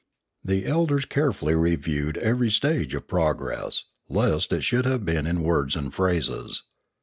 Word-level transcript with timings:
The 0.43 0.65
elders 0.65 1.05
carefully 1.05 1.53
reviewed 1.53 2.17
every 2.17 2.49
stage 2.49 2.95
of 2.95 3.07
progress, 3.07 3.83
lest 4.09 4.51
it 4.51 4.61
should 4.61 4.85
have 4.85 5.05
been 5.05 5.27
in 5.27 5.43
words 5.43 5.75
and 5.75 5.93
phrases. 5.93 6.63